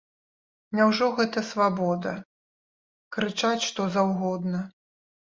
[0.77, 2.13] Няўжо гэта свабода,
[3.17, 4.63] крычаць, што заўгодна?